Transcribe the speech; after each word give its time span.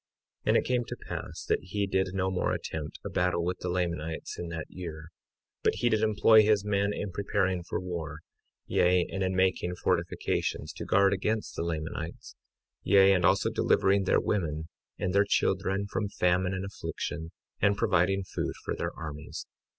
53:7 0.47 0.47
And 0.47 0.57
it 0.57 0.65
came 0.65 0.83
to 0.85 0.95
pass 1.07 1.45
that 1.47 1.59
he 1.61 1.85
did 1.85 2.09
no 2.15 2.31
more 2.31 2.53
attempt 2.55 2.97
a 3.05 3.09
battle 3.11 3.43
with 3.45 3.59
the 3.59 3.69
Lamanites 3.69 4.39
in 4.39 4.47
that 4.47 4.65
year, 4.67 5.09
but 5.61 5.75
he 5.75 5.89
did 5.89 6.01
employ 6.01 6.41
his 6.41 6.65
men 6.65 6.91
in 6.91 7.11
preparing 7.11 7.61
for 7.63 7.79
war, 7.79 8.21
yea, 8.65 9.05
and 9.11 9.21
in 9.21 9.35
making 9.35 9.75
fortifications 9.75 10.73
to 10.73 10.85
guard 10.85 11.13
against 11.13 11.55
the 11.55 11.61
Lamanites, 11.61 12.33
yea, 12.81 13.13
and 13.13 13.25
also 13.25 13.51
delivering 13.51 14.05
their 14.05 14.19
women 14.19 14.69
and 14.97 15.13
their 15.13 15.23
children 15.23 15.85
from 15.85 16.09
famine 16.09 16.55
and 16.55 16.65
affliction, 16.65 17.29
and 17.61 17.77
providing 17.77 18.23
food 18.23 18.53
for 18.65 18.75
their 18.75 18.95
armies. 18.97 19.45